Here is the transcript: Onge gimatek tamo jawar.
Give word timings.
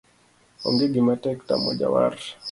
Onge 0.67 0.85
gimatek 0.93 1.37
tamo 1.49 1.69
jawar. 1.79 2.13